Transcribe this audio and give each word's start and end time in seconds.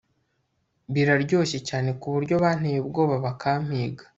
biraryoshe 0.93 1.57
cyane, 1.67 1.89
kuburyo 2.01 2.35
banteye 2.43 2.77
ubwoba 2.79 3.15
bakampiga 3.25 4.03